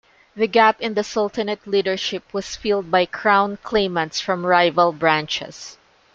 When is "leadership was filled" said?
1.67-2.89